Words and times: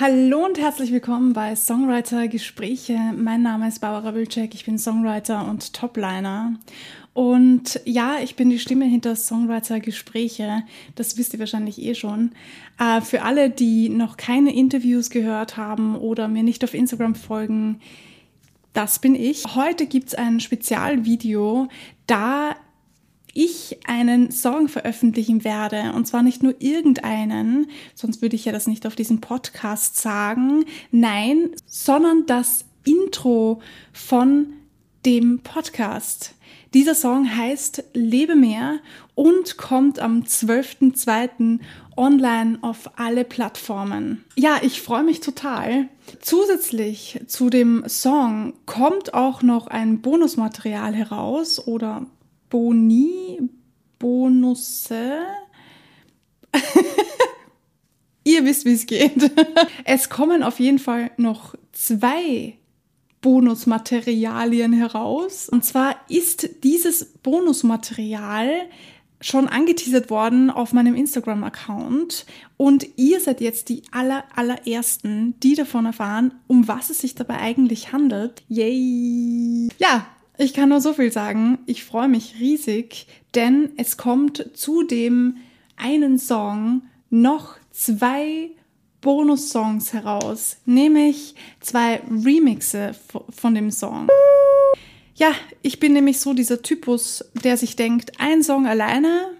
Hallo 0.00 0.46
und 0.46 0.58
herzlich 0.58 0.90
willkommen 0.90 1.34
bei 1.34 1.54
Songwriter 1.54 2.26
Gespräche. 2.26 2.98
Mein 3.14 3.42
Name 3.42 3.68
ist 3.68 3.82
Barbara 3.82 4.14
Wilczek, 4.14 4.54
ich 4.54 4.64
bin 4.64 4.78
Songwriter 4.78 5.46
und 5.46 5.74
Topliner. 5.74 6.54
Und 7.12 7.78
ja, 7.84 8.16
ich 8.22 8.34
bin 8.34 8.48
die 8.48 8.58
Stimme 8.58 8.86
hinter 8.86 9.14
Songwriter 9.16 9.80
Gespräche. 9.80 10.62
Das 10.94 11.18
wisst 11.18 11.34
ihr 11.34 11.40
wahrscheinlich 11.40 11.78
eh 11.78 11.94
schon. 11.94 12.32
Äh, 12.78 13.02
für 13.02 13.20
alle, 13.22 13.50
die 13.50 13.90
noch 13.90 14.16
keine 14.16 14.54
Interviews 14.54 15.10
gehört 15.10 15.58
haben 15.58 15.94
oder 15.94 16.26
mir 16.26 16.42
nicht 16.42 16.64
auf 16.64 16.72
Instagram 16.72 17.14
folgen, 17.14 17.78
das 18.72 18.98
bin 18.98 19.14
ich. 19.14 19.44
Heute 19.54 19.84
gibt's 19.84 20.14
ein 20.14 20.40
Spezialvideo, 20.40 21.68
da 22.06 22.56
ich 23.34 23.78
einen 23.86 24.30
Song 24.30 24.68
veröffentlichen 24.68 25.44
werde. 25.44 25.92
Und 25.94 26.06
zwar 26.06 26.22
nicht 26.22 26.42
nur 26.42 26.54
irgendeinen, 26.58 27.68
sonst 27.94 28.22
würde 28.22 28.36
ich 28.36 28.44
ja 28.44 28.52
das 28.52 28.66
nicht 28.66 28.86
auf 28.86 28.94
diesem 28.94 29.20
Podcast 29.20 29.96
sagen. 29.96 30.64
Nein, 30.90 31.50
sondern 31.66 32.26
das 32.26 32.64
Intro 32.84 33.60
von 33.92 34.52
dem 35.04 35.40
Podcast. 35.40 36.34
Dieser 36.74 36.94
Song 36.94 37.36
heißt 37.36 37.84
Lebe 37.92 38.34
mehr 38.34 38.78
und 39.14 39.58
kommt 39.58 39.98
am 39.98 40.22
12.02. 40.22 41.58
online 41.96 42.58
auf 42.62 42.98
alle 42.98 43.24
Plattformen. 43.24 44.24
Ja, 44.36 44.58
ich 44.62 44.80
freue 44.80 45.02
mich 45.02 45.20
total. 45.20 45.88
Zusätzlich 46.20 47.20
zu 47.26 47.50
dem 47.50 47.84
Song 47.88 48.54
kommt 48.64 49.12
auch 49.12 49.42
noch 49.42 49.66
ein 49.66 50.00
Bonusmaterial 50.00 50.94
heraus 50.94 51.66
oder 51.66 52.06
Boni, 52.52 53.40
Bonusse. 53.98 55.22
Ihr 58.24 58.44
wisst, 58.44 58.66
wie 58.66 58.74
es 58.74 58.84
geht. 58.84 59.32
Es 59.86 60.10
kommen 60.10 60.42
auf 60.42 60.60
jeden 60.60 60.78
Fall 60.78 61.12
noch 61.16 61.54
zwei 61.72 62.58
Bonusmaterialien 63.22 64.74
heraus. 64.74 65.48
Und 65.48 65.64
zwar 65.64 65.96
ist 66.10 66.62
dieses 66.62 67.14
Bonusmaterial 67.22 68.50
schon 69.22 69.48
angeteasert 69.48 70.10
worden 70.10 70.50
auf 70.50 70.74
meinem 70.74 70.94
Instagram-Account 70.94 72.26
und 72.58 72.86
ihr 72.96 73.20
seid 73.20 73.40
jetzt 73.40 73.70
die 73.70 73.82
aller, 73.92 74.24
allerersten, 74.36 75.40
die 75.40 75.54
davon 75.54 75.86
erfahren, 75.86 76.34
um 76.48 76.68
was 76.68 76.90
es 76.90 76.98
sich 76.98 77.14
dabei 77.14 77.38
eigentlich 77.38 77.92
handelt. 77.92 78.42
Yay! 78.48 79.70
Ja, 79.78 80.06
ich 80.42 80.54
kann 80.54 80.68
nur 80.68 80.80
so 80.80 80.92
viel 80.92 81.12
sagen. 81.12 81.58
Ich 81.66 81.84
freue 81.84 82.08
mich 82.08 82.34
riesig, 82.40 83.06
denn 83.34 83.70
es 83.76 83.96
kommt 83.96 84.50
zu 84.54 84.82
dem 84.82 85.36
einen 85.76 86.18
Song 86.18 86.82
noch 87.10 87.56
zwei 87.70 88.50
Bonus-Songs 89.00 89.92
heraus, 89.92 90.58
nämlich 90.64 91.34
zwei 91.60 92.00
Remixe 92.08 92.94
von 93.30 93.54
dem 93.54 93.70
Song. 93.70 94.08
Ja, 95.14 95.32
ich 95.62 95.80
bin 95.80 95.92
nämlich 95.92 96.20
so 96.20 96.34
dieser 96.34 96.62
Typus, 96.62 97.24
der 97.34 97.56
sich 97.56 97.76
denkt, 97.76 98.20
ein 98.20 98.42
Song 98.42 98.66
alleine? 98.66 99.36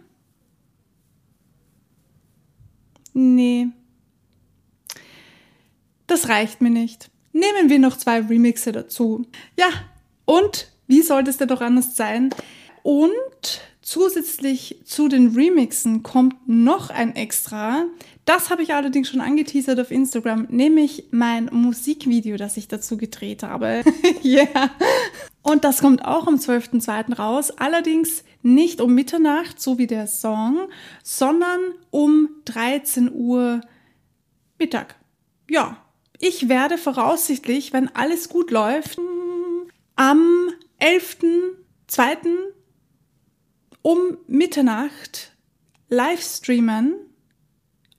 Nee. 3.14 3.69
Das 6.06 6.28
reicht 6.28 6.61
mir 6.61 6.70
nicht. 6.70 7.11
Nehmen 7.33 7.70
wir 7.70 7.78
noch 7.78 7.97
zwei 7.97 8.20
Remixe 8.20 8.73
dazu. 8.73 9.27
Ja, 9.56 9.69
und 10.25 10.72
wie 10.87 11.03
sollte 11.03 11.31
es 11.31 11.37
denn 11.37 11.49
doch 11.49 11.61
anders 11.61 11.97
sein? 11.97 12.31
Und 12.83 13.61
zusätzlich 13.83 14.81
zu 14.85 15.09
den 15.09 15.35
Remixen 15.35 16.03
kommt 16.03 16.49
noch 16.49 16.91
ein 16.91 17.15
Extra. 17.17 17.85
Das 18.25 18.51
habe 18.51 18.63
ich 18.63 18.75
allerdings 18.75 19.09
schon 19.09 19.21
angeteasert 19.21 19.79
auf 19.81 19.91
Instagram, 19.91 20.47
nämlich 20.51 21.09
mein 21.11 21.47
Musikvideo, 21.53 22.37
das 22.37 22.57
ich 22.57 22.69
dazu 22.69 22.97
gedreht 22.97 23.43
habe. 23.43 23.83
Ja. 24.23 24.43
yeah. 24.55 24.71
Und 25.43 25.65
das 25.65 25.81
kommt 25.81 26.05
auch 26.05 26.29
am 26.29 26.37
12.02. 26.37 27.17
raus. 27.17 27.51
Allerdings 27.51 28.23
nicht 28.42 28.81
um 28.81 28.95
Mitternacht, 28.95 29.61
so 29.61 29.79
wie 29.79 29.89
der 29.89 30.07
Song, 30.07 30.69
sondern 31.03 31.61
um 31.91 32.29
13 32.45 33.13
Uhr 33.13 33.61
Mittag. 34.59 34.95
Ja, 35.51 35.77
ich 36.21 36.48
werde 36.48 36.79
voraussichtlich, 36.79 37.73
wenn 37.73 37.95
alles 37.97 38.29
gut 38.29 38.53
läuft, 38.53 38.98
am 39.97 40.53
11.02. 40.83 42.27
um 43.83 44.19
Mitternacht 44.27 45.33
live 45.89 46.20
streamen 46.20 46.95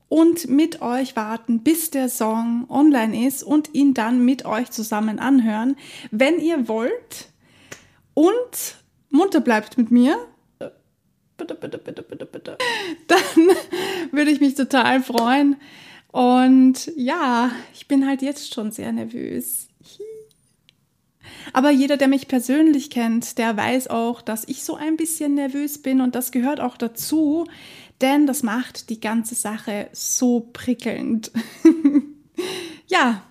und 0.10 0.50
mit 0.50 0.82
euch 0.82 1.16
warten, 1.16 1.64
bis 1.64 1.92
der 1.92 2.10
Song 2.10 2.66
online 2.70 3.26
ist 3.26 3.42
und 3.42 3.74
ihn 3.74 3.94
dann 3.94 4.26
mit 4.26 4.44
euch 4.44 4.70
zusammen 4.72 5.20
anhören. 5.20 5.78
Wenn 6.12 6.40
ihr 6.40 6.68
wollt 6.68 7.30
und 8.14 8.76
munter 9.10 9.40
bleibt 9.40 9.78
mit 9.78 9.90
mir, 9.90 10.18
bitte, 11.38 11.56
bitte, 11.56 11.78
bitte, 11.78 12.04
bitte, 12.04 12.26
bitte, 12.26 12.58
dann 13.08 13.48
würde 14.12 14.32
ich 14.32 14.42
mich 14.42 14.56
total 14.56 15.02
freuen. 15.02 15.56
Und 16.12 16.92
ja, 16.98 17.50
ich 17.74 17.88
bin 17.88 18.06
halt 18.06 18.22
jetzt 18.22 18.54
schon 18.54 18.72
sehr 18.72 18.92
nervös. 18.92 19.70
Aber 21.54 21.70
jeder, 21.70 21.98
der 21.98 22.08
mich 22.08 22.28
persönlich 22.28 22.90
kennt, 22.90 23.38
der 23.38 23.56
weiß 23.56 23.88
auch, 23.88 24.24
dass 24.24 24.48
ich 24.48 24.64
so 24.64 24.76
ein 24.76 24.98
bisschen 24.98 25.36
nervös 25.36 25.82
bin 25.82 26.02
und 26.02 26.16
das 26.16 26.32
gehört 26.32 26.60
auch 26.60 26.78
dazu, 26.78 27.46
denn 28.02 28.26
das 28.26 28.42
macht 28.42 28.90
die 28.90 29.00
ganze 29.00 29.36
Sache 29.36 29.88
so 29.94 30.50
prickelnd. 30.52 31.32
ja, 32.88 33.22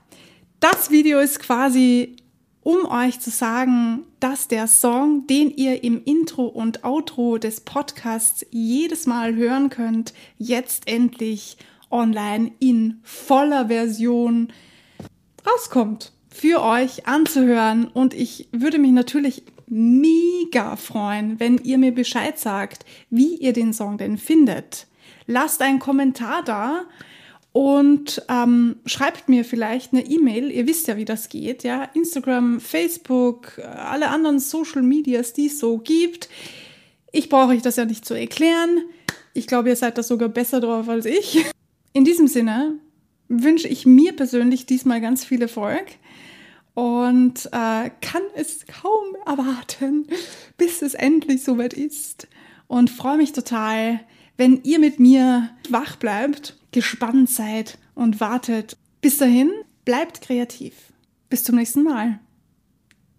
das 0.61 0.93
Video 0.93 1.19
ist 1.19 1.41
quasi, 1.41 2.16
um 2.62 2.84
euch 2.87 3.19
zu 3.19 3.31
sagen, 3.31 4.05
dass 4.21 4.47
der 4.47 4.69
Song, 4.69 5.27
den 5.27 5.50
ihr 5.50 5.82
im 5.82 6.05
Intro 6.05 6.47
und 6.47 6.84
Outro 6.84 7.38
des 7.38 7.62
Podcasts 7.62 8.47
jedes 8.53 9.06
Mal 9.06 9.34
hören 9.34 9.69
könnt, 9.69 10.15
jetzt 10.38 10.87
endlich 10.87 11.56
online 11.91 12.53
in 12.61 13.00
voller 13.03 13.66
Version 13.66 14.53
rauskommt 15.44 16.12
für 16.32 16.62
euch 16.62 17.06
anzuhören. 17.06 17.87
Und 17.87 18.15
ich 18.15 18.48
würde 18.53 18.78
mich 18.78 18.93
natürlich 18.93 19.44
mega 19.66 20.76
freuen, 20.76 21.38
wenn 21.41 21.59
ihr 21.59 21.78
mir 21.78 21.93
Bescheid 21.93 22.38
sagt, 22.38 22.84
wie 23.10 23.37
ihr 23.37 23.53
den 23.53 23.72
Song 23.72 23.98
denn 23.98 24.19
findet. 24.19 24.87
Lasst 25.26 25.62
einen 25.62 25.78
Kommentar 25.78 26.43
da 26.43 26.82
und 27.53 28.22
ähm, 28.28 28.76
schreibt 28.87 29.28
mir 29.28 29.44
vielleicht 29.44 29.93
eine 29.93 30.04
E-Mail. 30.04 30.50
Ihr 30.50 30.66
wisst 30.66 30.88
ja, 30.88 30.97
wie 30.97 31.04
das 31.04 31.28
geht, 31.28 31.65
ja. 31.65 31.84
Instagram, 31.94 32.60
Facebook, 32.60 33.59
alle 33.59 34.09
anderen 34.09 34.41
Social 34.41 34.82
Medias, 34.82 35.32
die 35.32 35.47
es 35.47 35.59
so 35.59 35.78
gibt. 35.78 36.28
Ich 37.12 37.28
brauche 37.28 37.53
euch 37.53 37.62
das 37.62 37.76
ja 37.76 37.84
nicht 37.84 38.04
zu 38.04 38.14
erklären. 38.14 38.84
Ich 39.34 39.47
glaube, 39.47 39.69
ihr 39.69 39.76
seid 39.76 39.99
da 39.99 40.03
sogar 40.03 40.28
besser 40.28 40.60
drauf 40.60 40.88
als 40.88 41.06
ich. 41.06 41.44
In 41.93 42.04
diesem 42.04 42.26
Sinne 42.26 42.78
wünsche 43.41 43.69
ich 43.69 43.87
mir 43.87 44.15
persönlich 44.15 44.66
diesmal 44.66 45.00
ganz 45.00 45.25
viel 45.25 45.41
Erfolg 45.41 45.87
und 46.75 47.47
äh, 47.47 47.91
kann 48.00 48.22
es 48.34 48.66
kaum 48.66 49.16
erwarten, 49.26 50.06
bis 50.59 50.82
es 50.82 50.94
endlich 50.94 51.43
soweit 51.43 51.72
ist. 51.72 52.28
Und 52.66 52.91
freue 52.91 53.19
mich 53.19 53.32
total, 53.32 54.00
wenn 54.37 54.62
ihr 54.65 54.78
mit 54.78 54.98
mir 54.98 55.50
wach 55.69 55.97
bleibt, 55.97 56.56
gespannt 56.72 57.31
seid 57.31 57.78
und 57.94 58.20
wartet. 58.20 58.76
Bis 59.00 59.19
dahin, 59.19 59.50
bleibt 59.84 60.22
kreativ. 60.22 60.75
Bis 61.28 61.44
zum 61.44 61.56
nächsten 61.56 61.82
Mal. 61.82 62.20